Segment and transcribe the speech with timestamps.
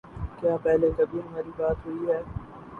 [0.39, 2.21] کیا پہلے کبھی ہماری بات ہوئی ہے